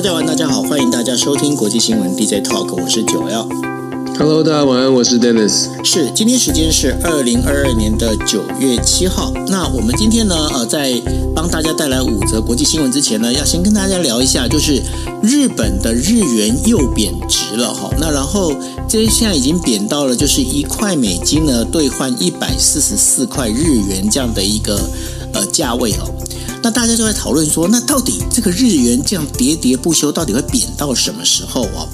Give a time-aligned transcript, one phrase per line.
[0.00, 3.46] 大家晚，大家好，欢迎大家收听国际新闻 DJ Talk，我是九 L。
[4.18, 5.66] Hello，大家晚安，我是 Dennis。
[5.84, 9.30] 是，今天时间是二零二二年的九月七号。
[9.48, 10.98] 那我们今天呢，呃，在
[11.34, 14.82] 帮大家带来五则国际新闻之前呢，要先跟大家聊一下，就是
[15.22, 17.90] 日本的日元又贬值了哈。
[18.00, 18.54] 那然后
[18.88, 24.80] 这现在已经贬到了，就是一块美金呢兑换一百四十四块日元这样的一个
[25.32, 26.10] 呃价位哦。
[26.62, 31.88] 那大家就在讨论说，那到底这个日元这样喋喋不休，到底会贬到什么时候哦？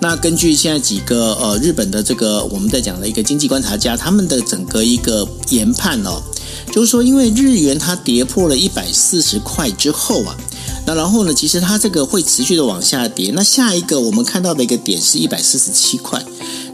[0.00, 6.22] 那根据现在几个呃日本的这个我们在讲的一个经济观察家，他们的整个一个研判哦，
[6.70, 10.36] 就是说，因为日元它跌破了一百四十块之后啊，
[10.86, 13.32] 那然后呢，其实它这个会持续的往下跌。
[13.34, 16.24] 那下一个我们看到的一个点是一百四十七块。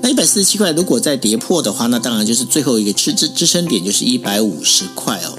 [0.02, 5.38] 那一百四十七块如果再跌破的话，那当然就是最后一个支支支撑点就是一百五十块哦。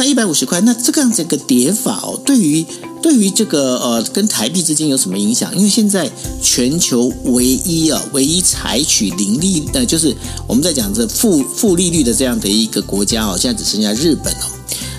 [0.00, 2.64] 那一百五十块，那这个样子一个跌法哦，对于
[3.02, 5.54] 对于这个呃跟台币之间有什么影响？
[5.54, 6.10] 因为现在
[6.42, 10.16] 全球唯一啊，唯一采取零利呃，就是
[10.48, 14.46] 我们在讲这负负利率的这样的一个国家哦，现在只剩下日本哦。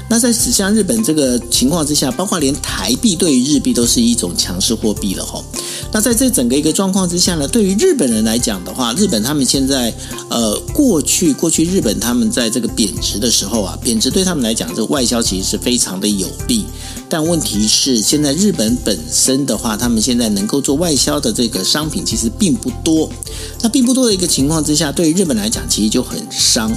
[0.07, 5.43] 那在指向日本这个情况之下，包括连台币对于日币都是一种强势货币了哈。
[5.91, 9.93] 那在这整个一个状况之下呢，对于日本人来讲的话，日本他们现在
[10.29, 16.65] 呃，过去过去日本他们在这个贬值的时候啊，贬值对他们来讲，这个外销其实是非常的有利。
[17.09, 23.09] 但问题是，现在日本本身的话，他们现在能够做外销的这个商品其实并不多。
[23.61, 26.71] 那并不多的一个情况之下，对于日本来讲，其实就很伤。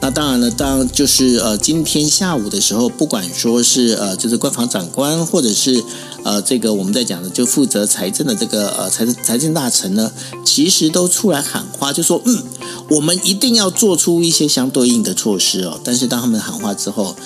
[0.00, 5.82] 那当然了，当就是呃，今天下午的时候，不管说是呃，就是官房长官，或者是
[6.24, 10.12] 呃，这个我们在讲的就负责财政的这个呃财政财政大臣呢，
[10.44, 12.42] 其实都出来喊话，就说嗯，
[12.90, 15.80] 我们一定要做出一些相对应的措施哦。
[15.82, 17.16] 但是当他们喊话之后，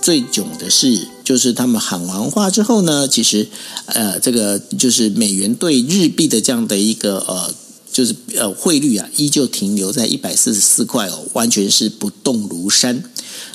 [0.00, 3.48] 最囧的是，就是他们喊完话之后呢，其实，
[3.86, 7.54] 呃，这个就是美元兑日币的这样的一个呃，
[7.92, 13.04] 就是呃汇率啊，依旧停留在一百四十四块哦，完全是不动如山。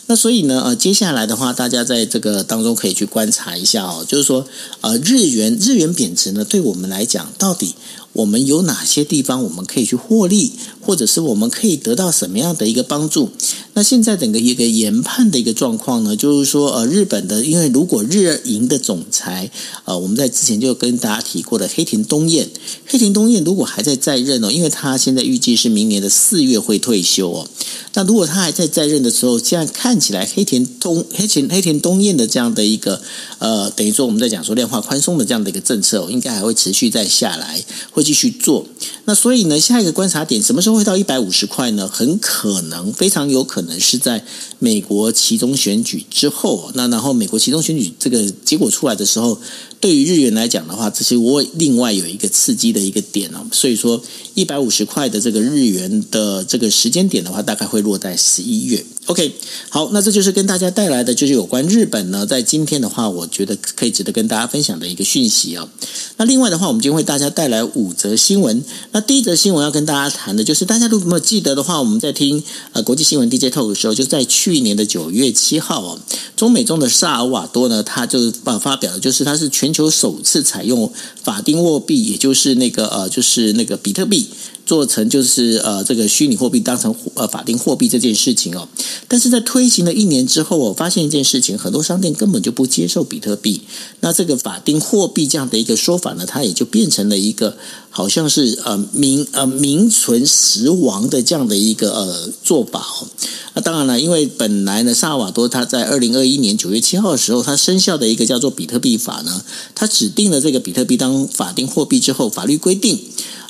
[0.09, 4.47] 那所以呢，呃，接下来的话，大家在这个当中可以去观察一下哦，就是说，
[4.79, 7.75] 呃，日元日元贬值呢，对我们来讲，到底
[8.13, 13.31] 我们有哪些地方我们可以去获利，或者是我们可以得到什么样的一个帮助？
[13.77, 19.51] 那现在整个一个研判的一个状况呢，就是说，呃，日本的，因为如果日银的总裁，
[19.85, 22.49] 呃，我们在之前就跟大家提过的黑田东彦，
[22.87, 27.47] 黑田东彦如果还在在任哦，因为他现在预计是明年的四月会退休哦。
[27.93, 32.99] 那如果他还在在任的时候，现在看起来黑田东黑田黑田东彦的这样的一个
[33.37, 38.65] 呃，等于说我们在讲说量化宽松的这样的一个政策，应该还会持续再下来，会继续做。
[39.05, 41.87] 那所以呢，下一个观察点什么时候会到一百五十块呢？
[41.87, 44.23] 很可能，非常有可能是在
[44.59, 46.71] 美国其中选举之后。
[46.73, 49.39] 那然后美国其中选举这个结果出来的时候。
[49.79, 54.01] 对于日元来讲的话，这是我另外有一个刺激的一个点哦，所以说
[54.33, 58.83] 一百五十块的这个日元的这个时间点的话，大概会落在十一月。
[59.05, 59.33] OK，
[59.69, 65.69] 好，那这就是跟大家带来的就是有关日本呢，在今天的话，我觉得可以值得跟大家分享的一个讯息哦。
[66.17, 68.61] 那另外的话，我们今天为大家带来五则新闻。
[68.91, 75.99] 那第一则新闻要跟大家谈的就是，大家如果没有记得的话，我们在听呃国际新闻 DJ Talk 的时候，就在去年的九月七号哦，
[76.35, 80.89] 中美中的萨尔瓦多呢，他就发发表的就是他是全全球首次采用
[81.21, 84.27] 法定货币，也就是那个呃，就是那个比特币。
[84.65, 88.67] 做成就是呃这个虚拟货币当成呃法定货币这件事情哦，
[89.07, 93.61] 但是在推行了一年之后，我发现一件事情，很多商店根本就不接受比特币。
[94.01, 97.57] 那这个法定货币这样的一个说法呢，它也就变成了一个
[97.97, 103.07] 好像是呃名呃名存实亡的这样的一个呃做法哦。
[103.55, 109.41] 那当然了，因为本来呢，萨尔瓦多他在二零二一年九月七号的时候，他生效的一个叫做比特币法呢，
[109.73, 112.99] 他指定了这个比特币当法定货币之后，法律规定。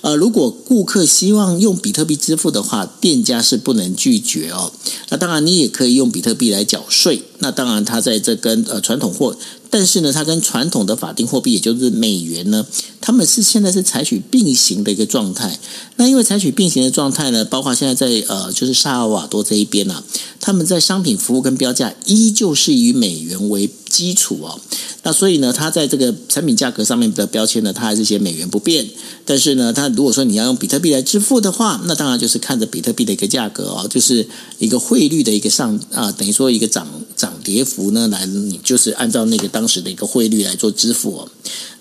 [0.01, 4.71] 呃，如果顾客希望用比特币支付的话，店家是不能拒绝哦。
[5.09, 7.23] 那当然，你也可以用比特币来缴税。
[7.39, 9.35] 那当然，它在这跟呃传统货，
[9.69, 12.65] 但是呢，它跟传统的法定货币，也就是美元呢，
[13.01, 15.59] 他们是现在是采取并行的一个状态。
[15.97, 20.03] 那因为采取并行的状态呢，包括现在在呃，就是萨尔瓦多这一边啊，
[20.39, 24.59] 他们在商品服务跟标价依旧是以美元为基础哦。
[25.03, 28.87] 那所以呢，它在这个产品价格上面的标签呢，它还是写美元不变。
[29.23, 34.27] 但是呢，它如果说你要用比特币来支付的话，那当然就是看着比特币的一个价格哦，就是
[34.59, 41.29] 一个汇率的一个上啊，等于说一个涨涨跌幅呢，来你就是按照那个当时的一个汇率来做支付哦。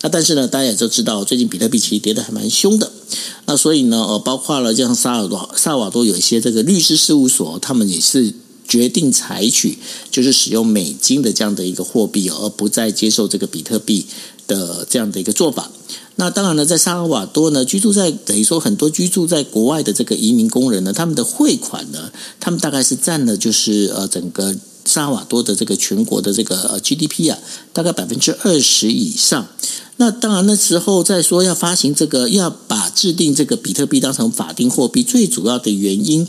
[0.03, 2.93] 那但是呢，大家也都知道，最近比特币其实跌得还蛮凶的。
[3.47, 8.33] 那所以呢，呃，包括了像萨尔多萨瓦多有一些这个律师事务所，他们也是。
[8.69, 9.79] 决定采取
[10.11, 14.07] 就是使用美金的这样的一个货币，而不再接受这个比特币
[14.47, 15.71] 的这样的一个做法。
[16.17, 22.11] 那当然呢，在萨尔瓦多呢，居住在等于说很多居住在国外的这个移民工人呢，他们的汇款呢，
[22.41, 27.39] 他们大概是占了就是呃整个萨尔瓦多的这个全国的这个呃 GDP 啊，
[27.73, 29.47] 大概百分之二十以上。
[29.99, 36.27] 那当然那时候在说要发行这个，要把制定这个比特币当成法定货币，最主要的原因。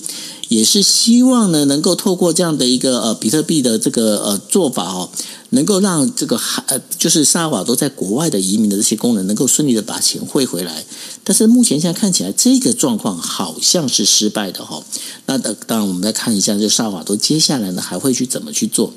[0.50, 5.10] 也是希望呢，能够透过这样的一个呃比特币的这个呃做法哦，
[5.50, 10.86] 能够让这个还呃就是萨尔瓦多在国外的移民的这些工人能够顺利的把钱汇回来。
[11.25, 14.81] 但是目前现在看起来这个状况好像是失败的哈。
[15.25, 18.94] 那当然我们再看一下，就萨尔瓦多接下来呢还会去怎么去做？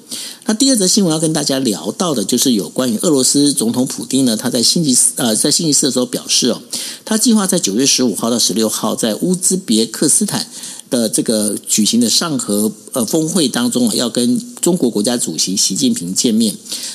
[0.47, 6.63] 那第二则新闻要跟大家聊到的就是有关于俄罗斯总统普丁呢，他在星期四呃在星期四的时候表示哦，
[7.05, 10.47] 他计划在九月十五号到十六号在乌兹别克斯坦。
[10.91, 16.55] 的这个举行的上合呃峰会当中啊，要跟中国国家主席习近平见面。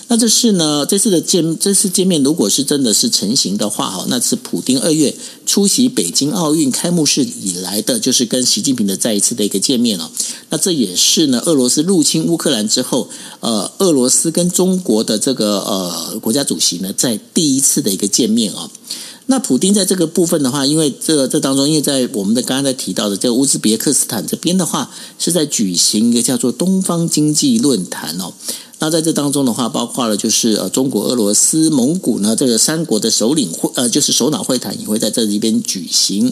[0.09, 5.15] 那这是呢，这次的见这次见面，如果是真的是成型的话哈，那是普丁二月
[5.45, 10.11] 出席北京奥运开幕式以来的，就是跟习近平的再一次的一个见面了。
[10.49, 13.09] 那这也是呢，俄罗斯入侵乌克兰之后，
[13.39, 18.69] 呃，俄罗斯跟中国的这个呃国家主席呢，在第一次的一个见面啊。
[19.27, 28.33] 那普丁在这个部分的话，因为这这当中，因为在我们的刚刚在提到的这个乌兹别克斯坦这边的话，是在举行一个叫做东方经济论坛哦。
[28.79, 36.31] 那在这当中的话，包括了就是呃中国、俄罗斯、蒙古呢这个三国的首领会呃就是首脑会谈也会在这里边举行。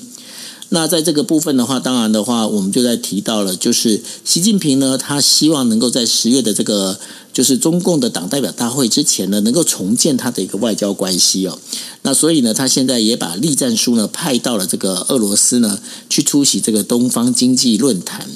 [0.70, 7.00] 那在这个部分的话，当然的话，我们就在提到了，就是习近平呢，他希望能够在十月的这个
[7.32, 11.60] 就是中共的党代表大会之前呢，能够重建他的一个外交关系哦。
[12.02, 15.80] 那所以呢，他现在也把栗战书呢派到了这个俄罗斯呢，
[16.10, 18.28] 去出席这个东方经济论坛。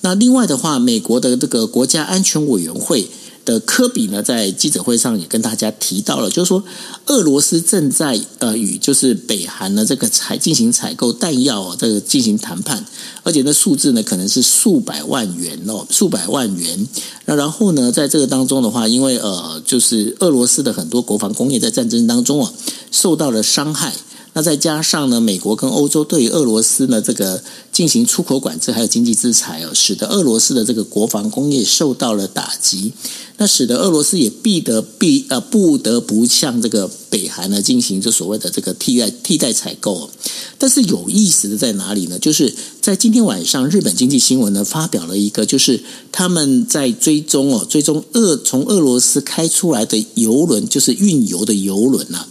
[0.00, 3.08] 那另外的话，美国的这个国家安全委员会。
[3.44, 6.64] 的科比呢，在记者会上也跟大家提到了，就是说，
[7.06, 12.84] 俄罗斯正在呃与就是北韩呢这个采进行采购弹药哦，这个进行谈判，
[13.22, 16.88] 而且那数字呢可能是数百万元哦，数百万元。
[17.26, 22.52] 那然后呢，在这个当中的话，因为呃，就是俄罗斯的很多国防工业在战争当中啊
[22.90, 23.92] 受到了伤害。
[24.34, 27.42] 那再加上呢，美国跟欧洲对于俄罗斯呢这个
[27.72, 32.92] 进行出口管制，还有经济制裁哦，使得俄罗斯的这个国防工业受到了打击。
[33.36, 40.10] 那使得俄罗斯也必得必呃不得不向这个北韩呢进行这所谓的这个替代替代采购。
[40.58, 42.18] 但是有意思的在哪里呢？
[42.18, 52.26] 就是在今天晚上，日本经济新闻呢发表了一个，就是他们在追踪哦，追踪俄从俄罗斯开出来的油轮，就是运油的油轮呐。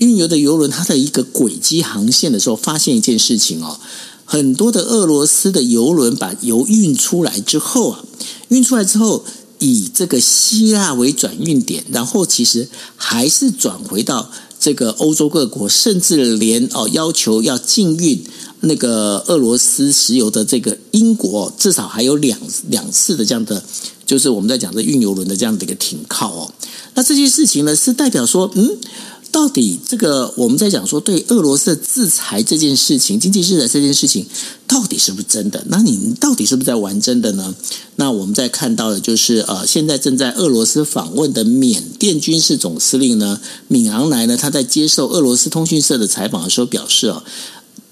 [0.00, 3.78] 运油的油轮，它的一个轨迹航线的时候，发现一件事情哦，
[4.24, 8.04] 很多的俄罗斯的油轮把油运出来之后啊，
[8.48, 9.24] 运出来之后，
[9.58, 12.66] 以这个希腊为转运点，然后其实
[12.96, 18.24] 还是转回到这个欧洲各国，甚至连哦要求要禁运
[18.60, 22.38] 那个俄罗斯石油的这个英国，至少还有两
[22.68, 23.62] 两次的这样的，
[24.06, 26.50] 就是我们在讲的运油轮的这样的一个停靠哦。
[26.94, 28.78] 那这些事情呢，是代表说，嗯。
[29.32, 34.26] 到底这个我们在讲说对俄罗斯制裁这件事情，经济制裁这件事情，
[34.66, 35.64] 到底是不是真的？
[35.68, 37.54] 那你到底是不是在玩真的呢？
[37.96, 47.22] 那我们在看到的就是呃，现在正在俄罗斯访问的缅甸军事总司令呢，敏昂莱呢，他在接受俄罗斯通讯社的采访的时候表示哦，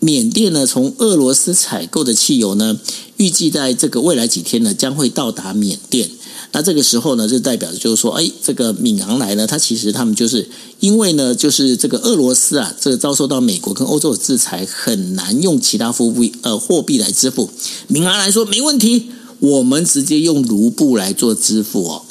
[0.01, 2.79] 缅甸呢从俄罗斯采购的汽油呢，
[3.17, 6.11] 预计在这个未来几天呢将会到达缅甸。
[6.53, 10.49] 那这个时候呢，就代表着就是说，哎，这个敏昂莱呢，他其实他们就是
[10.81, 17.51] 因为呢，就是这个俄罗斯啊，这个遭受到美国跟欧洲的制裁，很难用其他货币呃货币来支付。
[17.87, 22.03] 敏昂莱说没问题，我们直接用卢布来做支付哦。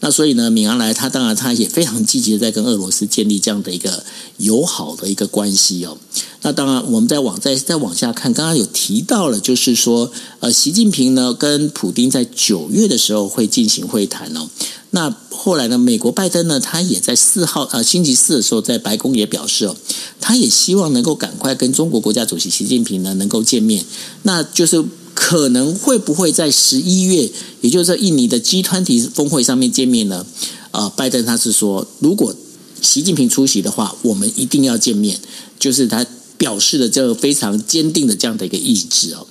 [0.00, 4.04] 那所以呢，米昂莱他当然他也非常积极的在跟俄罗斯建立这样的一个
[4.36, 5.96] 友好的一个关系哦。
[6.42, 14.48] 那当然，我们再往再再往下看，刚刚有提到了，就是说，呃，习近平呢跟普丁在九月的时候会进行会谈哦。
[14.90, 19.76] 那后来呢，美国拜登呢，他也在四号呃星期四的时候在白宫也表示哦，
[20.20, 23.84] 他也希望能够赶快跟中国国家主席习近平呢能够见面。
[24.22, 24.84] 那就是
[25.16, 27.28] 可能会不会在十一月，
[27.62, 30.24] 也就是印尼的 G 团体峰会上面见面呢？
[30.70, 32.36] 呃，拜登他是说，如果
[32.82, 35.18] 习近平出席的话，我们一定要见面，
[35.58, 36.06] 就是他。
[36.38, 39.26] 表示了这个非常坚定的这样的一个意志哦。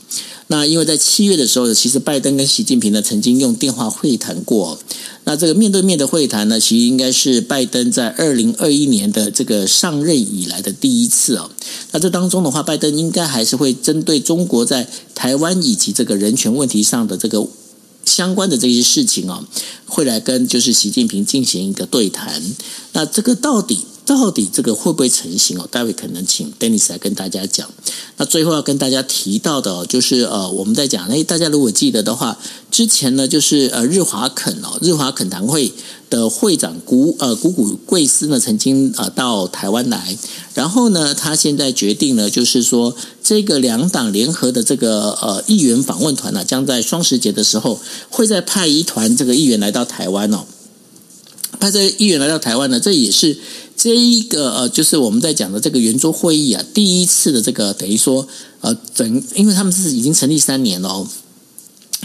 [0.47, 4.77] 那因为在七月的时候，其实拜登跟习近平呢曾经用电话会谈过。
[5.23, 11.49] 那这个面对面的会谈呢，其实应该是拜登在二零二一年的这个上任以来的第一次哦。
[11.91, 17.47] 那这当中的话，拜登应该还是会针对中国在台湾以及这个人权问题上的这个
[18.05, 19.43] 相关的这些事情哦，
[19.87, 22.39] 会来跟就是习近平进行一个对谈。
[22.93, 23.79] 那这个到底？
[24.05, 25.67] 到底这个会不会成型哦？
[25.69, 27.67] 待会可能请 Dennis 来跟大家讲。
[28.17, 32.37] 那最后要跟大家提到的，就是呃，我们在讲，哎，大家如果记得的话，
[32.69, 35.73] 之前呢，就是呃，日华肯哦，日华肯堂会
[36.09, 40.15] 的会长古呃古古贵斯呢，曾经呃到台湾来，
[40.53, 50.45] 然后呢，他现在决定呢，就是说这个两党联合的这个呃议员访问团呢，将在双十节的时候，会再派一团这个议员来到台湾哦。
[51.59, 53.37] 派这议员来到台湾呢，这也是
[53.75, 58.27] 这一个呃，就是我们在讲的这个圆桌会议啊，第一次的这个等于说
[58.61, 61.07] 呃整，因为他们是已经成立三年了哦，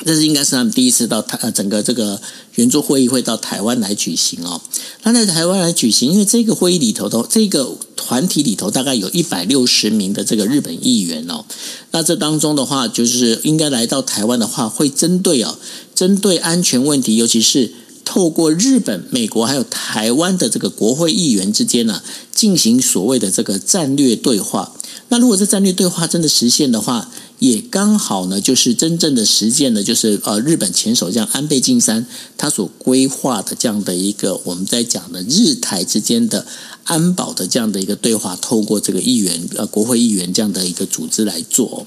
[0.04, 2.20] 这是应该是他们第一次到台呃整个这个
[2.56, 4.60] 圆桌会议会到台湾来举行哦。
[5.02, 11.44] 那在台湾来举行，因为这个会议里头的这个团体里头大概有一百六十名的这个日本议员哦，
[11.92, 15.56] 那这当中的话，就是应该来到台湾的话，会针对哦，
[15.94, 17.72] 针对安全问题，尤其是。
[18.10, 22.02] 透过日本、美国还有台湾的这个国会议员之间呢、
[22.34, 24.74] 进行所谓的这个战略对话。
[25.10, 32.04] 那如果这战略对话真的实现的话，也刚好呢，就是真正的实践的，就是呃，日本前首相安倍晋三
[32.36, 36.44] 他所规划的这样的一个我们在讲的日台之间的
[36.82, 41.86] 安保的这样的一个对话，透过这个议员呃国会议员这样的一个组织来做。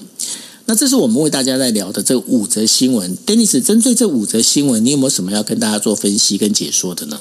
[0.66, 7.20] 那这是我们为大家在聊的这五则新闻，Dennis，针对这五则新闻，你有没有什么要跟大家做分析跟解说的呢？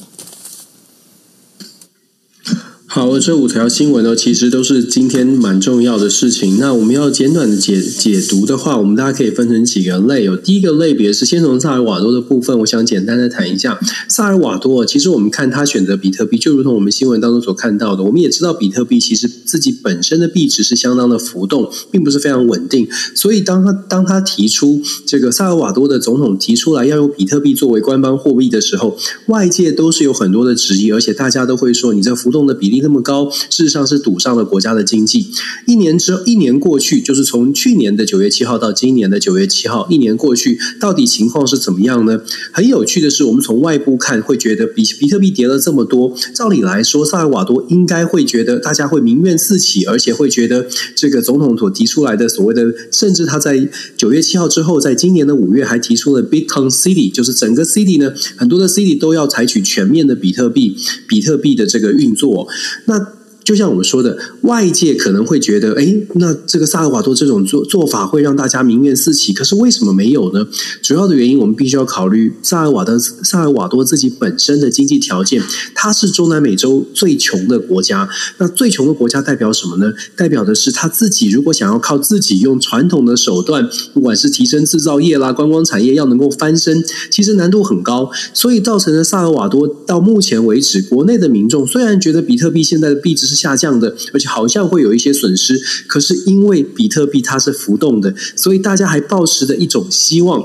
[2.96, 6.60] 好，这五条新闻呢，其实都是今天蛮重要的事情。
[6.60, 10.24] 那我们要简短的解解读的话，我们大家可以分成几个类。
[10.24, 14.86] 有第一个类别是先从萨尔瓦多的部分，我想简单的谈一下萨尔瓦多。
[14.86, 22.88] 其实我们看他选择比特币，就如同我们新闻当中所看到的，我们也知道比特币其实自己本身的币值是相当的浮动，并不是非常稳定。
[23.16, 28.96] 所以当他当他提出这个萨尔瓦多的总统提出来要用比特币作为官方货币的时候，
[29.30, 32.83] 外界都是有很多的质疑，而且大家都会说你这浮动的比例。
[32.84, 35.28] 那么高，事实上是赌上了国家的经济。
[35.66, 42.22] 一年之，一年过去，就是从去年的九月七号到今年的九月七号，一年过去，到底情况是怎么样呢？
[42.52, 60.76] 很有趣的是，我们从外部看，会觉得比比特币跌了这么多，照理来说，萨尔瓦多应该会觉得大家会民怨四起，而且会觉得这个总统所提出来的所谓的，甚至他在九月七号之后，在今年的五月还提出了 Bitcoin City，就是整个 City 呢，很多的 City 都要采取全面的比特币，
[61.08, 62.48] 比特币的这个运作。
[62.86, 69.34] 那就像我们说的，外界可能会觉得，哎，那这个萨尔瓦多这种做做法会让大家民怨四起。
[69.34, 70.48] 可是为什么没有呢？
[70.82, 75.42] 主要的原因我们必须要考虑萨尔瓦的萨尔瓦多自己本身的经济条件，
[75.76, 78.08] 它是中南美洲最穷的国家。
[78.38, 79.92] 那最穷的国家代表什么呢？
[80.16, 88.10] 代表的是他自己如果想要靠自己用传统的手段，不管是提升制造业啦、观光产业，要能够翻身，其实难度很高。
[88.34, 95.60] 所以造成了萨尔瓦多到目前为止，国内的民众虽然觉得比特币现在的币值下降的，而且好像会有一些损失。
[95.88, 100.44] 可是因为比特币它是浮动的，所以大家还抱持着一种希望，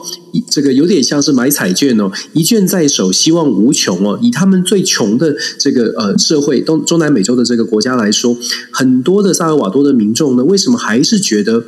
[0.50, 4.18] 这个有点像是买彩券哦，一券在手，希望无穷哦。
[4.23, 8.37] 以他们最穷的这个呃社会，东中南美洲的这个国家来说，
[8.71, 11.64] 很多的萨尔瓦多的民众呢，为什么还是觉得？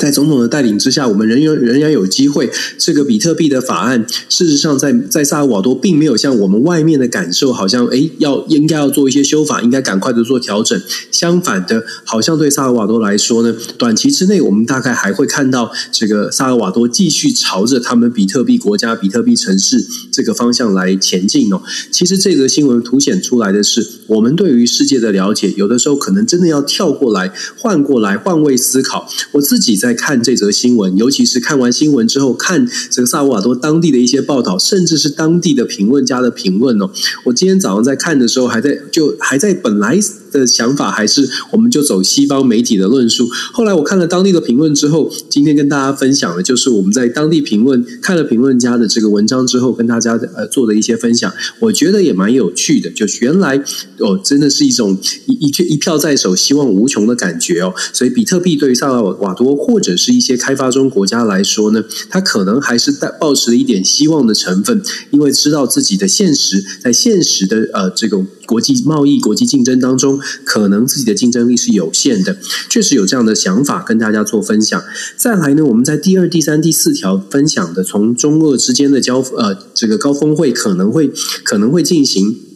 [0.00, 2.50] 在总统的带领之下，我们仍然仍然有机会。
[2.78, 10.80] 这个比特币的法案，事实上在在萨尔瓦多并没有像我们外面的感受，好像诶要应该要做一些修法，应该赶快的做调整。
[11.10, 21.60] 相反的，好像对萨尔瓦多来说呢，短期之内我们大概还会看到这个萨尔瓦多继续朝着他们比特币国家、比特币城市这个方向来前进哦。
[21.90, 29.06] 其实这则新闻凸显出来的是，我们对于世界的了解，有的时候可能真的要跳过来、换过来、换位思考。
[29.32, 29.80] 我自己。
[29.80, 36.88] 在在看这则新闻，尤其是看完新闻之后，看这个萨尔瓦多当地的一些报道，甚至是当地的评论家的评论哦。
[37.24, 39.98] 我今天早上在看的时候，还在就还在本来
[40.32, 43.28] 的想法，还是我们就走西方媒体的论述。
[43.52, 51.32] 后来我看了当地的评论之后，今天跟大家分享的就是我们在当地评论看了评论家的这个文章之后，跟大家呃做的一些分享。
[51.60, 53.56] 我觉得也蛮有趣的，就原来
[53.98, 57.74] 哦，真的是一种一一一票在手，希望无穷的感觉哦。
[57.92, 72.36] 所以比特币对于萨尔瓦多或者是一些开发中国家来说呢，它可能还是带抱持了一点希望的成分，因为知道自己的现实，在现实的呃这个国际贸易、国际竞争当中，可能自己的竞争力是有限的。
[72.68, 74.82] 确实有这样的想法跟大家做分享。
[75.16, 81.12] 再来呢，我们在第二、第三、第四条分享的，从中俄之间的交呃这个高峰会可能会
[81.44, 82.49] 可能会进行。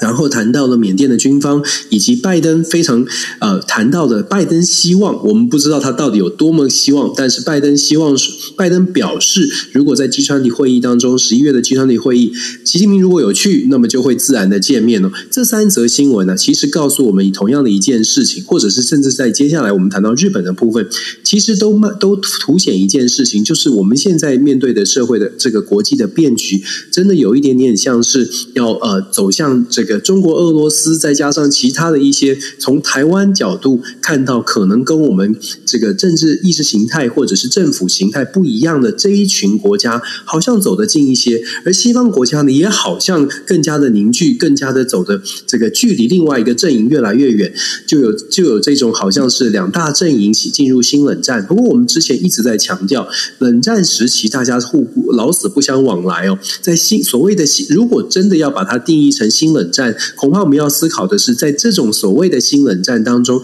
[0.00, 3.04] 然后谈到了缅甸的军方，以及拜登非常
[3.40, 12.32] 呃谈到的拜登希望，我们不知道他到底有多么希望，但是拜登希望是，拜登表示，如果在 G20 会议当中，十一月的 G20 会议，
[12.64, 15.12] 习近平如果有去，那么就会自然的见面了。
[15.30, 20.88] 这三则新闻呢，其实告诉我们同样的一件事情，或者是甚至在接下来我们谈到日本的部分，
[21.32, 29.82] 其实都慢都凸显一件事情，就是我们现在面对的社会的这个国际的变局，真的有一点点像是要呃走向这。
[29.82, 35.36] 个中国、俄罗斯，再加上其他的一些从台湾角度看到可能跟我们
[35.66, 47.52] 这个政治意识形态或者是政府形态不一样的这一群国家，好像走得近一些，而西方国家呢，也好像更加的凝聚，更加的走的这个距离另外一个阵营越来越远，
[47.86, 51.46] 就有就有这种好像是两大阵营起进入新冷战。
[51.46, 53.06] 不过我们之前一直在强调，
[53.38, 63.40] 冷战时期大家互不老死不相往来哦，在新所谓的新，如果真的要把它定义成新冷战，恐怕我们要思考的是，在这种所谓的新冷战当中，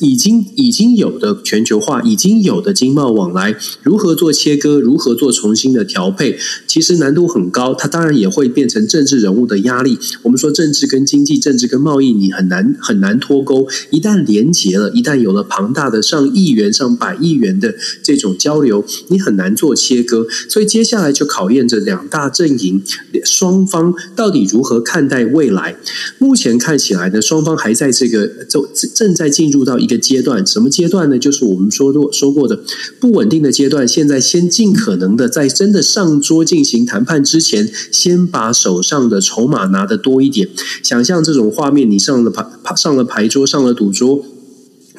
[0.00, 7.74] 已经已经有的全球化，已经有的经贸往来，如何做切割，如何做重新的调配，其实难度很高。
[7.74, 9.98] 它当然也会变成政治人物的压力。
[10.22, 13.68] 我们说政治跟经济、政治跟贸易，你很难很难脱钩。
[13.90, 20.26] 一旦连结了，一旦有了庞大的上亿元、上百亿元的这种交流，你很难做切割。
[20.48, 22.82] 所以接下来就考验着两大阵营
[23.24, 25.76] 双方到底如何看待未来。
[26.18, 28.62] 目前看起来呢，双方还在这个正
[28.94, 31.18] 正在进入到一个阶段，什么阶段呢？
[31.18, 32.60] 就是我们说过说过的
[32.98, 33.86] 不稳定的阶段。
[33.86, 40.48] 现在先尽可能的在真的上桌进行谈判之前，先把手上的筹码拿得多一点。
[40.82, 44.24] 想象这种画面，你上了牌上了牌桌，上了赌桌。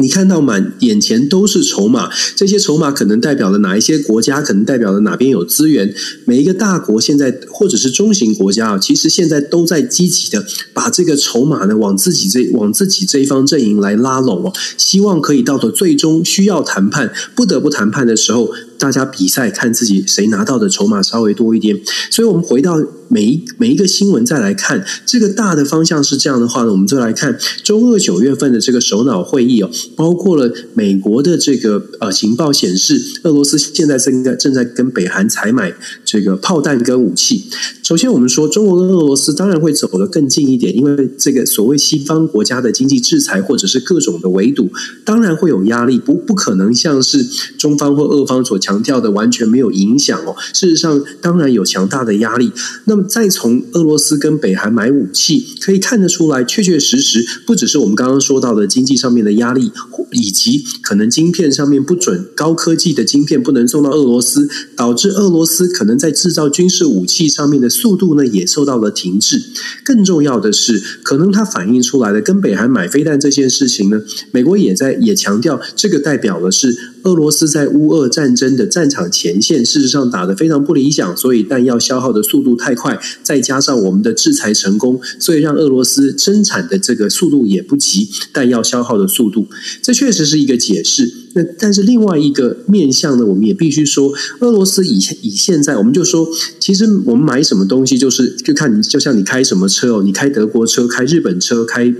[0.01, 4.41] 你看到满眼前都是筹码，这些筹码可能代表了哪一些国家？
[4.41, 5.93] 可能代表了哪边有资源？
[6.25, 10.43] 每一个大国现在或者是中型国家啊，其实现在都在积极的
[10.73, 18.51] 把这个筹码呢往自己这往自己这一方阵营来拉拢哦，希望可以到的最终需要谈判，不得不谈判的时候。
[18.81, 35.71] 大家比赛看自己谁拿到的筹码稍微多一点，所以我们回到每一每一个新闻再来看这个大的方向是这样的话呢，我们就来看周二九月份的这个首脑会议哦，包括了美国的这个呃情报显示，俄罗斯现在正在正在跟北韩采买
[36.03, 37.43] 这个炮弹跟武器。
[37.83, 44.69] 首先，我们说中国跟俄罗斯当然会走得更近一点，因为这个所谓西方国家的经济制裁或者是各种的围堵，
[45.05, 47.23] 当然会有压力，不不可能像是
[47.57, 50.33] 中方或俄方所强强调的完全没有影响哦。
[50.53, 52.53] 事实上，当然有强大的压力。
[52.85, 59.73] 那么，再从俄罗斯跟北韩买武器，可以看得出来，确确实实不只是我们刚刚说到的经济上面的压力，
[60.11, 67.69] 以及可能晶片上面不准高科技的晶片不能送到俄罗斯，导致俄罗斯可能在制造军事武器上面的。
[67.81, 69.41] 速度呢也受到了停滞。
[69.83, 73.99] 更重要的是，可能它反映出来的跟北韩买飞弹这件事情呢，
[74.31, 89.47] 美国也在也强调，这个代表的是俄罗斯在乌俄战争的战场前线，事实上打得非常不理想，所以弹药消耗的速度太快，再加上我们的制裁成功，所以让俄罗斯生产的这个速度也不及弹药消耗的速度。
[89.81, 91.11] 这确实是一个解释。
[91.33, 94.11] 那但是另外一个面向呢，我们也必须说，
[94.41, 96.27] 俄罗斯以以现在，我们就说，
[96.59, 101.93] 其实我们买什么东西，就是就看你，就像你开什么车哦，你开德国车、开日本车、开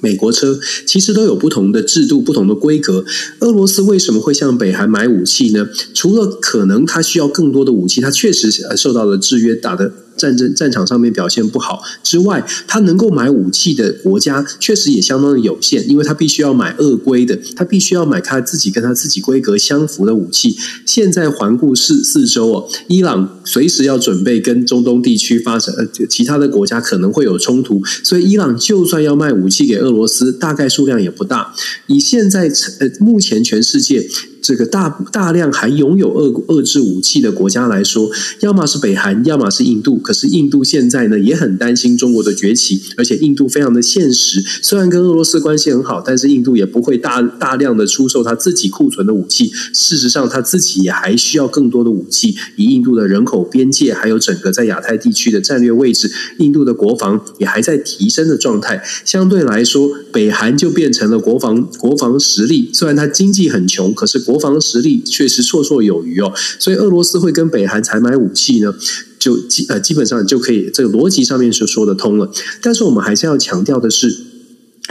[0.00, 3.04] 美国车，其实都有不同的制度、不同的规格。
[3.40, 5.68] 俄罗斯为什么会向北韩买武器呢？
[5.94, 9.92] 除了可能他需要更多的武器，他确实受到了制约，打的。
[10.16, 20.56] 战争战场上面表现不好之外，他能够买武器的国家确实也相当的有限，因为他必须要买俄规的，他必须要买他自己跟他自己规格相符的武器。
[20.84, 31.54] 现在环顾四四周哦，伊朗随时要准备跟中东地区发生，呃，其他的国家可能会有冲突，所以伊朗就算要卖武器给俄罗斯，大概数量也不大。
[31.86, 34.08] 以现在呃目前全世界。
[34.42, 39.98] 这个大大量还拥有遏遏制武器的国家来说，要么是北韩，要么是印度。
[39.98, 44.42] 可是印度现在呢也很担心中国的崛起，而且印度非常的现实。
[44.62, 49.52] 虽然跟俄罗斯关系很好，但是印度也不会大大量的出售他自己库存的武器。
[49.74, 52.34] 事实上，他自己也还需要更多的武器。
[52.56, 58.82] 以印度的人口、边界，还有整个在亚太地区的战略位置，印度的国防也还在提升的状态。
[59.04, 62.70] 相对来说，北韩就变成了国防国防实力。
[62.72, 64.29] 虽然他经济很穷，可是。
[64.30, 68.72] 国防实力确实绰绰有余哦，所以俄罗斯会跟北韩采买武器呢，
[69.18, 72.30] 就基呃基本上就可以这个逻辑上面就说得通了。
[72.62, 74.16] 但是我们还是要强调的是，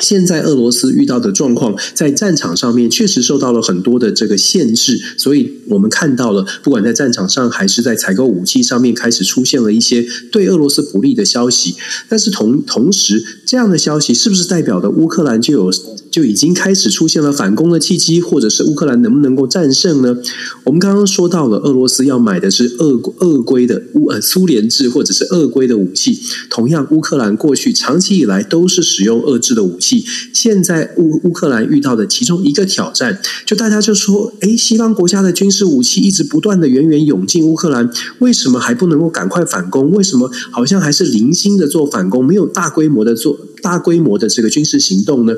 [0.01, 11.75] 现在俄罗斯遇到的状况，在战场上面确实受到了很多的这个限制，所以我们看到了，不管在战场上还是在采购武器上面，开始出现了一些对俄罗斯不利的消息。
[12.09, 15.71] 但是同同时，这样的消息是不是代表的乌克兰就有
[16.11, 20.17] 就已经开始出现了反攻的契机，或者是乌克兰能不能够战胜呢？
[20.63, 26.19] 我们刚刚说到了，俄罗斯要买的是俄俄规的乌呃苏联制或者是俄规的武器，
[26.49, 30.03] 同样乌克兰过去长期以来都是使用俄制的武器。
[30.33, 39.91] 现在乌乌克兰遇到的其中一个挑战，就大家就说，诶，西方国家的军事武器一直不断的源源涌进乌克兰，为什么还不能够赶快反攻？
[39.91, 43.37] 为什么好像还是零星的做反攻，没有大规模的做？
[43.61, 45.33] 大规模的这个军事行动呢，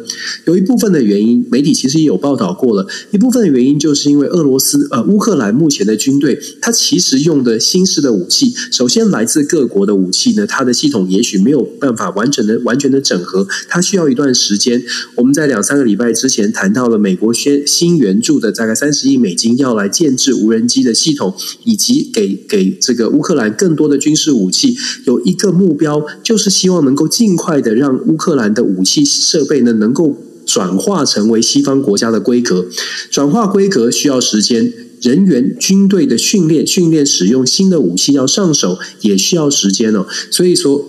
[0.45, 2.87] 有一部分的原因，媒体其实也有报道过了。
[3.11, 14.83] 一部分的原因就是因为俄罗斯呃乌克兰目前的军队，它其实用的新式的武器，首先来自各国的武器呢，它的系统也许没有办法完整的完全的整合，它需要一段时间。
[15.15, 27.99] 我们在两三个礼拜之前谈到了美国宣新援助的大概三十亿美金，要来建置无人机的系统，以及给给这个乌克兰更多的军事武器，有一个目标，就是希望能够尽快的让。
[28.11, 32.65] 乌克兰的武器设备呢，能够转化成为西方国家的规格，
[33.09, 40.05] 转化规格需要时间，人员军队的训练，训练使用新的武器要上手也需要时间哦。
[40.29, 40.85] 所以说，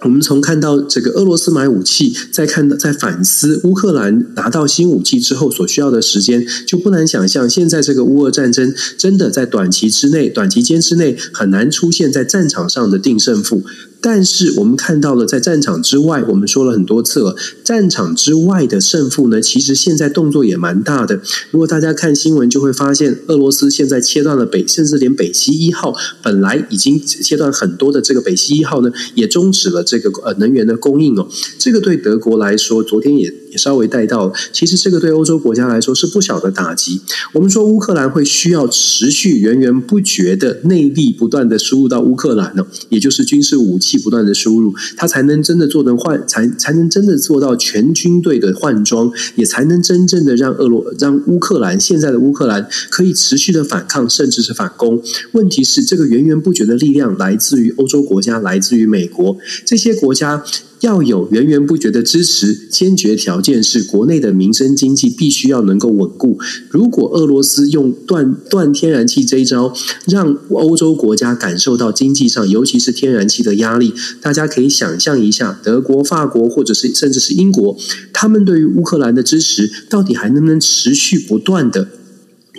[0.00, 13.62] 我们从看到这个俄罗斯买武器，再看到再反思乌克兰拿到新武器之后所需要的时间，就不难想象，现在这个乌俄战争真的在短期之内、短期间之内很难出现在战场上的定胜负。
[14.00, 21.20] 但是我们看到了，在战场之外，我们说了很多次了，战场之外的胜负呢，其实现在动作也蛮大的。
[21.50, 31.26] 如果大家看新闻，就会发现，俄罗斯现在切断了北，甚至连北溪一号本来已经切断很多的这个北溪一号呢，也终止了这个呃能源的供应哦。
[31.58, 37.00] 这个对德国来说，昨天也稍微带到，其实这个对欧洲国家来说是不小的打击。
[37.32, 43.96] 我们说乌克兰会需要持续源源不绝的内力不断的输入到乌克兰呢，也就是军事武器。
[43.96, 55.02] 不断的输入，它才能真的做成换，才才能真的做到全军队的换装，也才能真正的让俄罗让乌克兰现在的乌克兰可以持续的反抗，甚至是反攻。
[55.32, 60.44] 问题是，这个源源不绝的力量来自于欧洲国家，来自于美国这些国家。
[60.80, 66.38] 要有源源不绝的支持，坚决条件是国内的民生经济必须要能够稳固。
[66.70, 69.72] 如果俄罗斯用断断天然气这一招，
[70.06, 77.76] 让欧洲国家感受到经济上，尤其是天然气的压力，大家可以想象一下，德国、法国或者是甚至是英国，
[78.12, 81.88] 他们对于乌克兰的支持，到底还能不能持续不断的？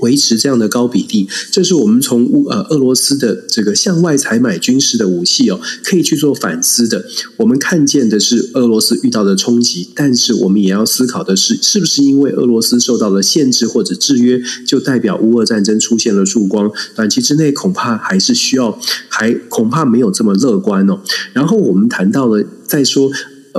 [0.02, 7.06] 维持这样的高比例，这是我们从乌呃俄罗斯的这个向外采买军事的武器哦，可以去做反思的。
[7.38, 16.72] 我们看见的是俄罗斯遇到的冲击，但是我们也要思考的是，是不是因为俄罗斯受到了限制或者制约，就代表乌俄战争出现了曙光？
[16.96, 18.80] 短期之内恐怕还是需要，
[19.10, 21.00] 还恐怕没有这么乐观哦。
[21.34, 23.12] 然后我们谈到了，再说。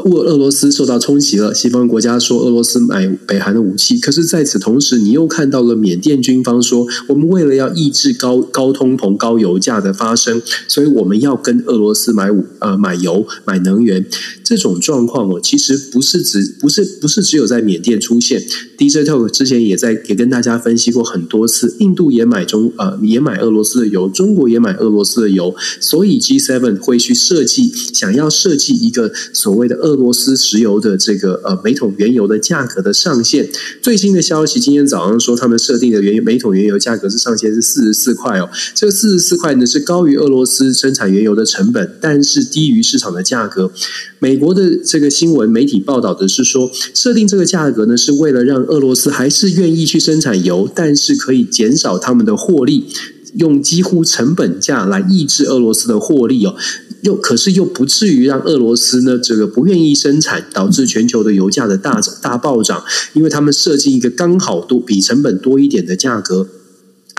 [0.04, 14.04] 乌俄罗斯受到冲击了，西方国家说俄罗斯买北韩的武器，可是在此同时，你又看到了缅甸军方说，我们为了要抑制高高通膨、高油价的发生，所以我们要跟俄罗斯买武呃买油、买能源。
[14.44, 18.42] 这种状况哦，其实不是只不是不是只有在缅甸出现。
[18.78, 33.48] DJ Talk 之前也在也跟大家分析过很多次，印度也买中呃也买俄罗斯的油，中国也买俄罗斯的油，所以 G7 会去设计，想要设计一个所谓的俄俄罗斯石油的这个呃每桶原油的价格的上限。
[33.80, 43.72] 最新的消息，今天早上说他们设定的原油每桶原油价格是上限是四十四块哦，这个四十四块呢是高于俄罗斯生产原油的成本，但是低于市场的价格。
[44.18, 52.86] 美国的这个新闻媒体报道的是说，设定这个价格呢，是为了让俄罗斯还是愿意去生产油，但是可以减少他们的获利，
[53.34, 56.56] 用几乎成本价来抑制俄罗斯的获利哦。
[57.02, 66.48] 又可是又不至于让俄罗斯呢这个不愿意生产，导致全球的油价的大涨大暴涨，因为他们设计一个刚好多比成本多一点的价格。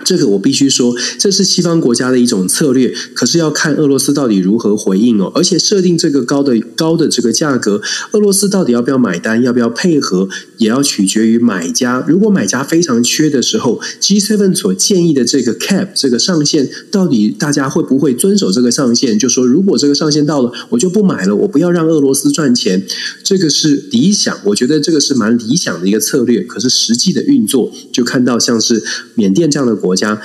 [0.03, 5.31] 这个我必须说，这是西方国家的一种策略，可是要看俄罗斯到底如何回应哦。
[5.35, 7.81] 而且设定这个高的高的这个价格，
[8.13, 12.03] 俄罗斯到底要不要买单，要不要配合，也要取决于买家。
[12.07, 19.19] 如果买家非常缺的时候，G7 所建议的这个 cap 这个上限，到底大家会不会遵守这个上限？
[19.19, 22.85] 就说如果这个上限到了，我就不买了，我不要让俄罗斯赚钱。
[23.23, 26.41] 这个是理想，我觉得这个是蛮理想的一个策略。
[26.43, 28.81] 可是实际的运作，就看到像是
[29.15, 29.88] 缅甸这样的国。
[29.89, 30.21] 国家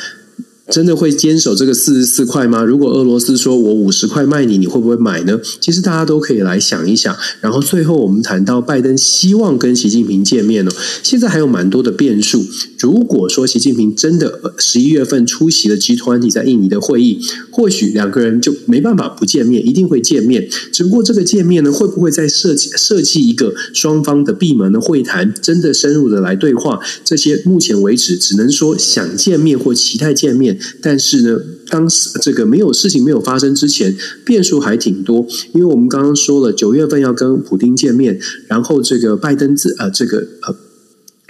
[0.70, 2.64] 真的会坚守这个四十四块吗？
[2.64, 5.38] 如果俄罗斯说我五十块卖你，你会不会买呢？
[5.60, 7.14] 其实大家都可以来想一想。
[7.42, 10.72] 然后最后我们谈到拜登希望跟习近平见面呢，
[11.02, 12.44] 现在还有蛮多的变数。
[12.80, 20.48] 如果说习近平真的十一月份出席了 G20 在印尼的会议，或许两个人就没办法不见面，一定会见面。
[20.72, 26.80] 只不过这个见面呢，会不会再设计设计一个双方的闭门的会谈，真的深入的来对话？
[27.04, 30.53] 这些目前为止只能说想见面或期待见面。
[30.80, 31.38] 但是呢，
[31.68, 35.26] 当时这个没有事情没有发生之前，变数还挺多。
[35.52, 40.56] 因为我们刚刚说了，九月份要跟普丁见面，然后这个拜登自呃这个呃。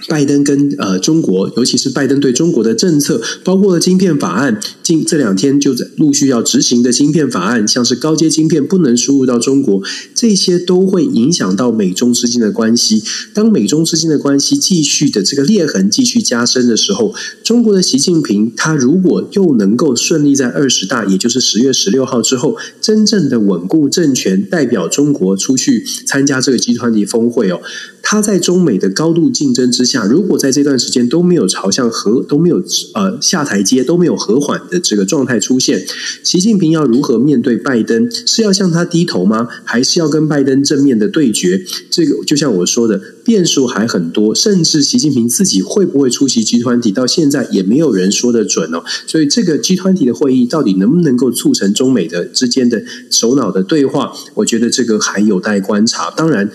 [0.07, 9.81] 拜登跟呃中国，尤其是拜登对中国的政策，包括了晶片法案，近这两天就在陆续要执行的晶片法案，像是高阶晶片不能输入到中国，
[10.13, 13.03] 这些都会影响到美中之间的关系。
[13.33, 17.13] 当美中之间的关系继续的这个裂痕继续加深的时候，
[17.43, 27.59] 中国的习近平他如果又能够顺利在二十大，也就是十月十六号之后，真正的稳固政权，代表中国出去参加这个集团体峰会哦。
[28.07, 32.63] 他在中美的高度竞争之下，如果在这段时间都没有朝向和都没有
[32.93, 35.83] 呃下台阶，都没有和缓的这个状态出现，
[36.23, 38.07] 习近平要如何面对拜登？
[38.27, 39.47] 是要向他低头吗？
[39.63, 41.65] 还是要跟拜登正面的对决？
[41.89, 48.83] 这个就像我说的，变数还很多，甚至习近平自己会不会出席集团体到现在也没有人说得准哦。
[49.07, 54.13] 所以这个集团体的会议到底能不能够促成中美的之间的首脑的对话？
[54.35, 56.11] 我觉得这个还有待观察。
[56.11, 56.51] 当然。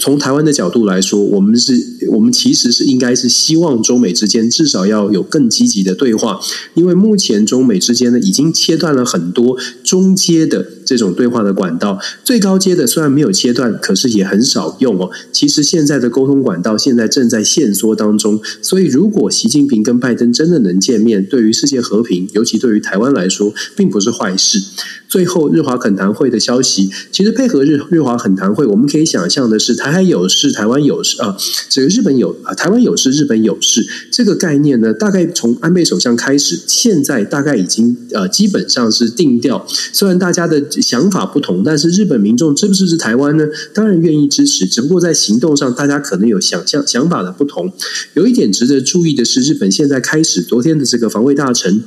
[0.00, 1.74] 从台湾的角度来说，我们是，
[2.10, 6.40] 我们其实是应该是希望中美之间至少要有更积极的对话，
[6.74, 15.10] 因为目前中美之间呢已经切断了很多中阶的这种对话的管道，最高阶的虽然没有切断，可是也很少用哦。
[15.32, 24.62] 其实现在的沟通管道现在正在限缩当中，所以如果习近平跟拜登真的能见面，对于世界和平，尤其对于台湾来说，并不是坏事。
[25.08, 31.36] 最后，日华恳谈会的消息，其实配合日日华恳谈会，我们可以想象的是，台海有事，台湾有事啊，
[31.68, 39.66] 这个日本有啊，台湾有事，日本有事，这个概念呢，大概从安倍首相开始，现在大概已经呃，基本上是定调。
[39.92, 43.44] 虽然大家的想法不同，但是日本民众支不支持台湾呢？
[43.74, 47.70] 当然愿意支持，只不过在行动上，大家可能有想象想法的不同。
[48.14, 51.84] 有一点值得注意的是，日本现在开始，昨天的这个防卫大臣。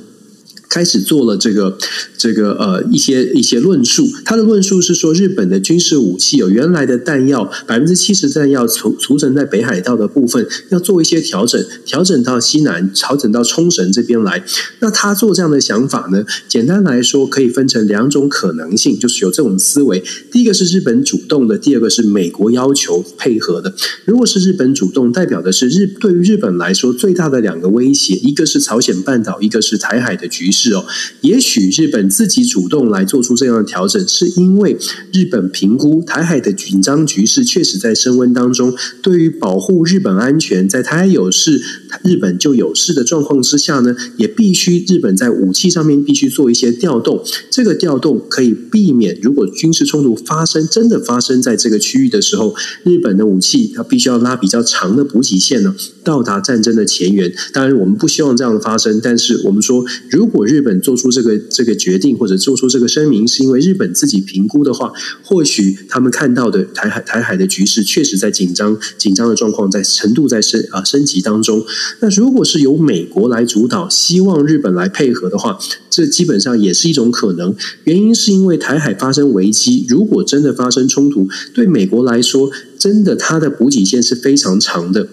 [0.70, 1.78] 开始做了这个
[2.18, 14.44] 这个呃一些一些论述，他的论述是说，日本的军事武器有原来的弹药百分之七十弹药储储存在北海道的部分，要做一些调整，调整到西南，调整到冲绳这边来。
[14.80, 16.26] 那他做这样的想法呢？
[16.48, 20.04] 简单来说，可以分成两种可能性，就是有这种思维。
[20.32, 23.74] 第一个是日本主动的，第二个是美国要求配合的。
[24.06, 30.57] 如果是日本主动，代表的是日对于日本来说最大的两个威胁，一个是朝鲜半岛，一个是台海的局势。
[30.58, 30.86] 是哦，
[31.22, 34.76] 也许日本自己主动来做出这样的调整，是因为
[35.14, 38.74] 日本评估台海的紧张局势确实在升温当中。
[39.04, 41.62] 对于保护日本安全，在台海有事，
[42.04, 47.24] 日本就有事的状况之下呢，也必须日本在武器上面必须做一些调动。
[47.50, 57.34] 这个调动可以避免，如果军事冲突发生，真的发生在这个区域的时候，日本的武器它必须要拉比较长的补给线呢，到达战争的前缘。
[57.54, 64.92] 当然，我们不希望这样的发生，但是我们说，如果日本做出这个这个决定或者做出这个声明，是因为日本自己评估的话，
[65.24, 71.66] 或许他们看到的台海台海的局势确实在紧张紧张的状况，在程度在升啊升级当中。
[72.00, 75.60] 那如果是由美国来主导，希望日本来配合的话，
[75.90, 77.56] 这基本上也是一种可能。
[77.84, 85.08] 原因是因为台海发生危机，如果真的发生冲突，对美国来说，真的它的补给线是非常长的。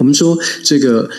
[0.00, 1.10] 我们说这个。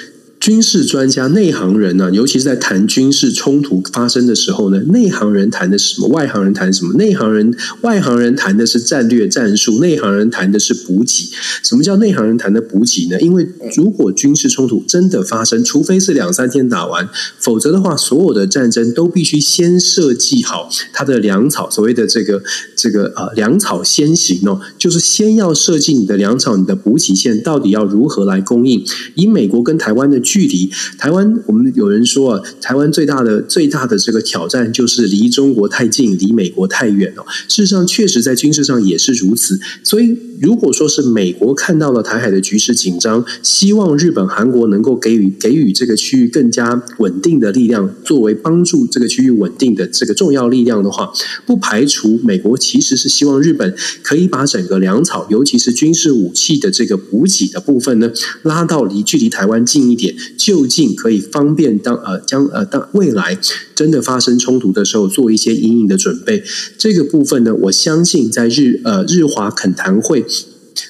[0.47, 6.07] 军事专家、内行人呢、尤其是在谈军事冲突发生的时候呢，内行人谈的是什么？
[6.07, 6.93] 外行人谈什么？
[6.93, 11.27] 内行人、外行人谈的是战略战术，内行人谈的是补给。
[11.61, 13.19] 什么叫内行人谈的补给呢？
[13.19, 22.41] 因为如果军事冲突真的发生，除非是两三天打完，否则的话，所有的战争都必须先设计好它的粮草，所谓的这个
[22.73, 28.85] 这个呃粮草先行哦，就是先要设计你的粮草，你的补给线到底要如何来供应。
[29.15, 30.69] 以美国跟台湾的距距离
[30.99, 37.25] 台湾，我们有人说啊，台湾最大的最大的这个挑战就是离中国太近，离美国太远哦。
[37.47, 39.59] 事实上，确实在军事上也是如此。
[39.83, 51.11] 所以，如果说是美国看到了台海的局势紧张，希望日本、韩国能够给予给予这个区域更加稳定的力量，作为帮助这个区域稳定的这个重要力量的话，
[51.47, 58.11] 不排除美国其实是希望日本可以把整个粮草，尤其是军事武器的这个补给的部分呢，
[58.43, 60.15] 拉到离距离台湾近一点。
[60.35, 63.37] 就近可以方便当呃将呃当未来
[63.75, 66.43] 真的发生冲突的时候做一些隐隐的准备。
[66.77, 70.25] 这个部分呢，我相信在日呃日华恳谈会。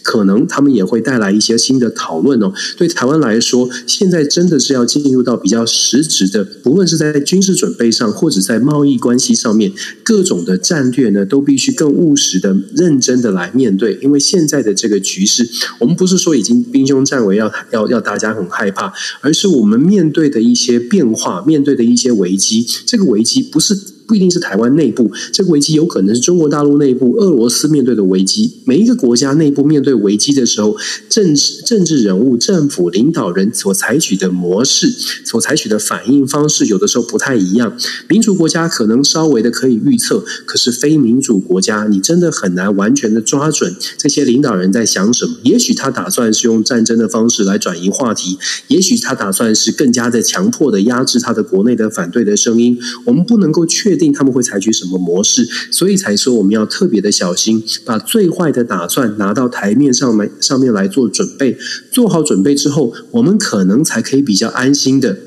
[0.03, 2.51] 可能他们也会带来一些新的讨论哦。
[2.77, 9.71] 对台湾来说，现在真的是要进入到比较实质的，不论是在军事准备上，或者在贸易关系上面，
[10.03, 13.99] 各种的战略呢，都必须更务实的、认真的来面对。
[14.01, 15.47] 因为现在的这个局势，
[15.79, 23.96] 我们不是说已经兵凶战危要，要要要大家很害怕，而是我们面对的一些变化，面对的一些危机，这个危机不是。
[24.07, 28.53] 不一定是台湾内部，这个危机有可能是中国大陆内部、俄罗斯面对的危机。
[28.63, 30.77] 每一个国家内部面对危机的时候，
[31.09, 34.89] 政治政治人物、政府领导人所采取的模式、
[35.25, 37.77] 所采取的反应方式，有的时候不太一样。
[38.07, 45.35] 民主国家可能稍微的可以预测，可是非民主国家，你真的很难完全的抓准这些领导人在想什么。
[45.43, 48.37] 也许他打算是用战争的方式来转移话题，
[48.69, 52.79] 也许他打算是更加的强迫的压制他的国内的反对的声音。
[53.05, 61.57] 我们不能够确定他们会采取什么模式，所以才说我们要特别的小心，把最坏的打算拿到台面上来上面来做准备。
[61.91, 65.26] 做好准备之后，我们可能才可以比较安心的。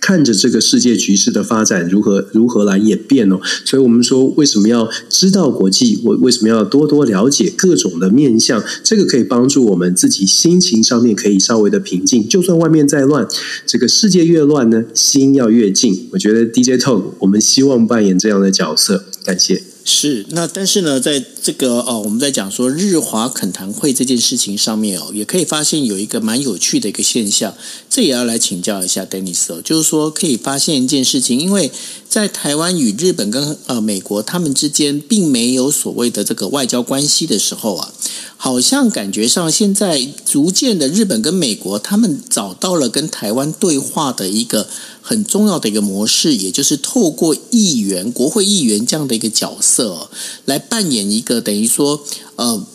[0.00, 6.00] 看着这个世界局势的发展如何如何来演变哦，所以我们说为什么要知道国际？
[6.04, 8.62] 为为什么要多多了解各种的面相？
[8.82, 12.28] 这个可以帮助我们自己心情上面可以稍微的平静。
[12.28, 13.26] 就算外面再乱，
[13.66, 16.08] 这个世界越乱呢，心要越静。
[16.12, 19.04] 我觉得 DJ Talk 我们希望扮演这样的角色。
[19.24, 19.75] 感谢。
[19.88, 27.54] 是，那但是呢，在这个哦，我们在讲说日华恳谈会这件事情上面哦，也可以发现有一个蛮有趣的一个现象，
[27.88, 31.70] 这也要来请教一下 Dennis 哦，就是说可以发现一件事情，因为
[32.08, 37.92] 在台湾与日本跟呃美国他们之间并没有所谓的这个外交关系的时候啊，
[38.36, 44.66] 好像感觉上现在逐渐的日本跟美国他们找到了跟台湾对话的一个。
[45.08, 50.10] 很重要的一个模式，也就是透过议员、国会议员这样的一个角色，
[50.46, 52.02] 来扮演一个等于说，
[52.34, 52.66] 呃，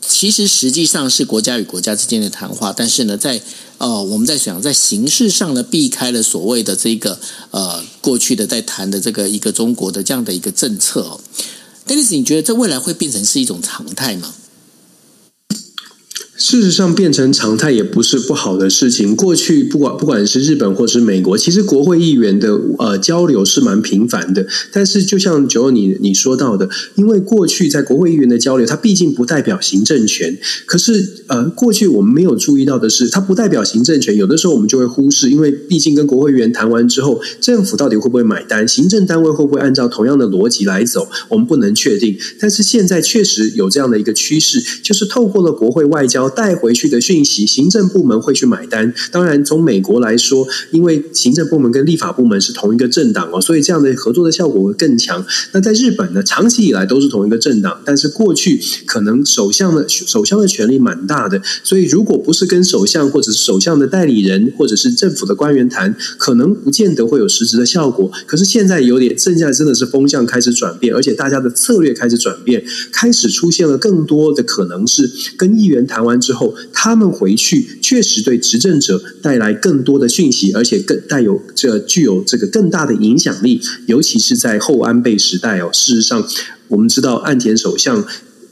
[0.00, 3.40] 其实实际上是国家与国家之间的谈话，但是呢，在
[3.78, 7.20] 呃，我们在想，在形式上呢，避开了所谓的这个
[7.52, 11.20] 呃过去的在谈的这个一个中国的这样的一个政策。
[11.86, 14.34] Dennis，你觉得这未来会变成是一种常态吗？
[16.38, 19.16] 事实上，变成常态也不是不好的事情。
[19.16, 24.46] 过去不管不管是日本或是美国，其实国会议员的呃交流是蛮频繁的。
[24.70, 30.36] 但是，就像九你你说到的，因为过去在国会议员的交流，它毕竟不代表行政权。
[30.66, 34.14] 可是，呃，过去我们没有注意到的是，它不代表行政权。
[34.14, 42.14] 有的时候我们就会忽视，因为毕竟跟国会议员谈完之后，政府到底会不会买单，行政单位会不会按照同样的逻辑来走，我们不能确定。
[42.38, 46.25] 但是现在确实有这样的一个趋势，就是透过了国会外交。
[46.28, 48.92] 带回去的讯息，行政部门会去买单。
[49.10, 55.24] 当然，从美国来说，因为行政部门跟立法部门是同一个政党哦，所以这样的合作的效果会更强。
[55.52, 68.10] 那在日本呢，长期以来都是同一个政党，但是过去可能首相的首相的权力蛮大的，所以如果不是跟首相或者是首相的代理人或者是政府的官员谈，可能不见得会有实质的效果。
[68.26, 76.15] 可是现在有点，现在真的是风向开始转变，而且大家的策略开始转变，开始出现了更多的可能是跟议员谈完。
[76.20, 85.70] 之后，他们回去确实对执政者带来更多的讯息，而且更带有这具有这个更大的影响力，尤其是在后安倍时代哦。
[85.72, 86.26] 事实上，
[86.68, 88.04] 我们知道岸田首相。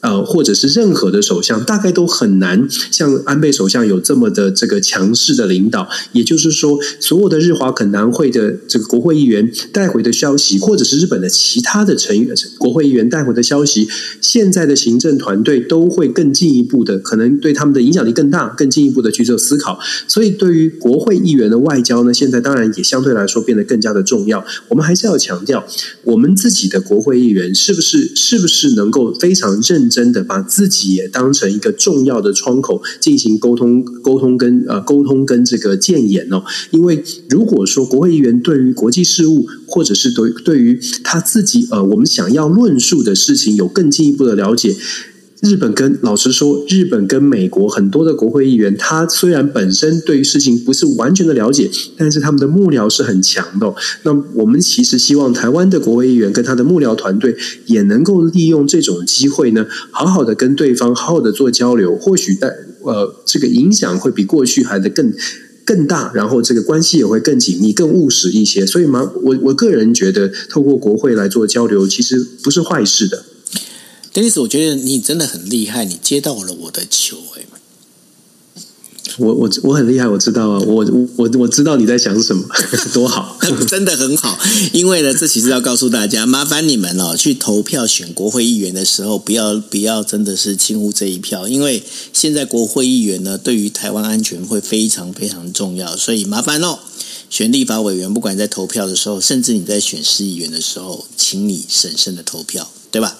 [0.04, 5.88] 呃，或者是任何的首相，大概都很难像安倍首相有这么的这个强势的领导。
[6.12, 13.88] 也就是说，所有的日华恳谈会的这个国会议员带回的消息，或者是日本的其他的成员国会议员带回的消息，
[14.20, 19.78] 现在的行政团队都会更进一步的，可能对他们的影响力更大，更进一步的去做思考。
[20.06, 24.44] 所以，对于国会议员的外交呢，现在当然也相对来说变得更加的重要。
[24.68, 25.66] 我们还是要强调，
[26.02, 30.14] 我们自己的国会议员是不是是不是能够非常认真。
[30.14, 36.44] 的把自己也当成一个重要的窗口进行沟通、沟通跟呃沟通跟这个建言哦。
[36.70, 44.76] 因为如果说国会议员对于国际事务，或者是对对于他自己呃我们想要论述的事情有更进一步的了解。
[45.44, 53.74] 日本跟老实说，日本跟美国很多的国会议员，他虽然本身对于事情不是完全的了解，但是他们的幕僚是很强的。
[54.04, 62.48] 那我们其实希望台湾的国会议员跟他的幕僚团队也能够利用这种机会呢，好好的跟对方好好的做交流，或许在
[62.80, 65.12] 呃这个影响会比过去还得更
[65.66, 68.64] 更大，然后这个关系也会更紧密、更务实一些。
[68.64, 73.24] 所以嘛，我我个人觉得，透过国会来做交流，其实不是坏事的。
[74.14, 77.42] Dennis，我觉得你真的很厉害，你接到了我的球，哎，
[79.18, 80.86] 我我我很厉害，我知道啊，我
[81.16, 82.44] 我我知道你在想什么，
[82.94, 83.36] 多好，
[83.66, 84.38] 真的很好。
[84.72, 96.78] 因为呢，这其实要告诉大家，麻烦你们哦，去投票选国会议员的时候，不要不要真的是轻忽这一票，因为现在国会议员呢，对于台湾安全会非常非常重要，所以麻烦哦，
[97.28, 103.18] 选立法委员，不管在投票的时候，甚至你在选市议员的时候，请你审慎的投票，对吧？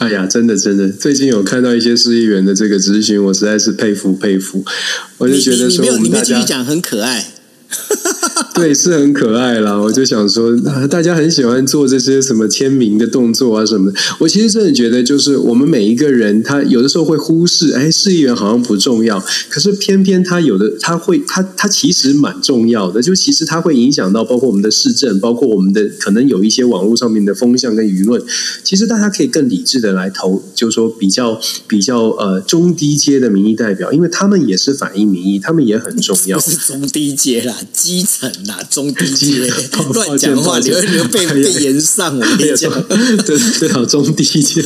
[0.00, 4.64] 哎呀，真的真的，最近有看到一些市议员的这个咨询，我实在是佩服佩服。
[5.18, 7.26] 我就觉得说我们大家讲很可爱。
[8.54, 9.78] 对，是很可爱啦。
[9.78, 10.54] 我就想说，
[10.90, 13.98] 大家很喜欢做这些什么签名的动作啊什么的。
[14.18, 23.00] 我其实真的觉得，就是我们每一个人，他有的时候会忽视，哎，市议员好像不重要，可是偏偏他有的，他会，他他其实蛮重要的。
[23.00, 28.20] 就其实他会影响到，包括我们的市政，包括我们的可能有一些网络上面的风向跟舆论。
[28.64, 36.38] 其实大家可以更理智的来投，就是说比较比较呃中低阶的民意代表，因为他们也是反映民意，他们也很重要。
[36.40, 38.30] 不是中低阶啦，基层。
[38.46, 39.52] 呐中低阶
[39.92, 42.16] 乱讲话，你会你会被被延上。
[42.18, 42.72] 我跟你讲，
[43.26, 44.62] 对对好，中低阶、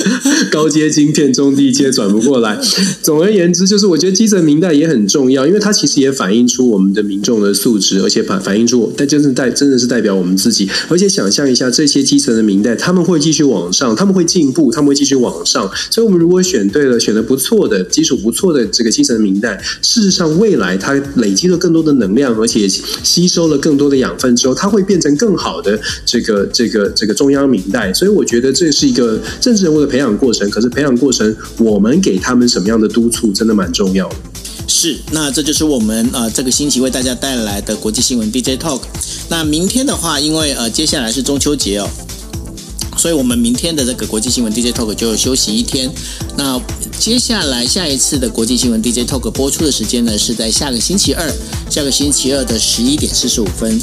[0.51, 2.61] 高阶晶片，中低阶转不过来。
[3.03, 10.69] 总而言之，就是我觉得基层民代也很重要，因为它其实也反映出我们的民众的素质，而且反反映出，但真正代真的是代表我们自己。
[10.89, 15.71] 而且想象一下，这些基层的民代，他们会继续往上，他们会进步，他们会继续往上。
[15.91, 22.69] 所以，我们如果选对了，选的不错的基础不错的这个基层的民代，事实上未来它累积了更多的能量，而且
[23.03, 23.55] 吸收了。
[23.59, 30.49] 更多的养分之后，它会变成更好的这个这个这个中央明代，所以我觉得这是一个政治人物的培养过程。
[30.51, 34.11] 可是培养过程，我们给他们什么样的督促，真的蛮重要。
[34.67, 38.81] 是，那这就是我们呃这个星期为大家带来的国际新闻 DJ Talk。
[39.29, 41.89] 那明天的话，因为呃接下来是中秋节哦。
[42.97, 45.91] 所以我们明天的这个国际新闻 DJ Talk 就休息一天。
[46.37, 46.61] 那
[46.99, 51.31] 接下来下一次的国际新闻 DJ Talk 播出的时间呢，是在下个星期二，
[51.69, 53.81] 下个星期二的十一点四十五分。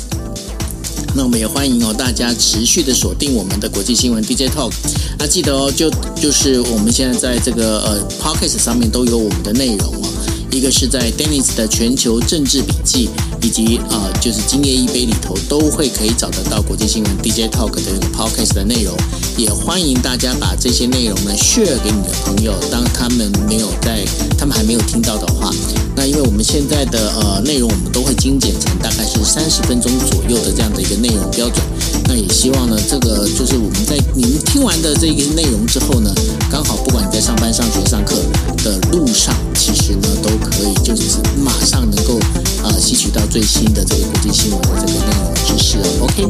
[1.13, 4.71] 那我们也欢迎哦，大家持续的锁定我们的国际新闻 DJ Talk。
[5.19, 10.09] 那记得哦，就就是我们现在在这个呃 Podcast 上面都有我们的内容哦。
[10.51, 13.09] 一个是在 Dennis 的全球政治笔记，
[13.41, 18.93] 以及、呃，就是今夜一杯里头都会可以找得到国际新闻 DJ Talk 的这个 Podcast 的内容。
[19.37, 24.03] 也欢迎大家把这些内容呢 share 给你的朋友，当他们没有在，
[24.37, 25.49] 他们还没有听到的话，
[25.95, 31.65] 那因为我们现在的呃内容，我们都会精简成大概是三十分钟左右的这样的一个内容标准。
[32.05, 36.13] 那也希望呢，这个就是我们在你们听完的这个内容之后呢，
[36.49, 38.15] 刚好不管你在上班、上学、上课
[38.63, 40.29] 的路上，其实呢都。
[40.41, 42.19] 可以，就是马上能够
[42.63, 45.77] 啊吸取到最新的这个国际新闻的这个内容知识。
[46.01, 46.23] OK，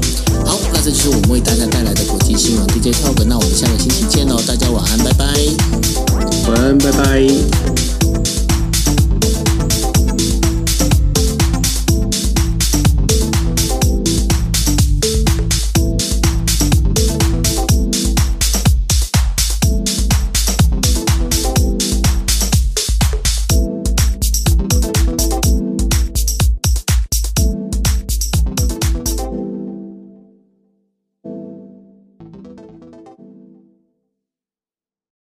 [0.46, 3.24] 好，那这就是我们为大家带来的国际新闻 DJ Talk。
[3.26, 5.26] 那我们下个星期见喽，大家晚安，拜拜。
[6.48, 7.81] 晚安，拜拜。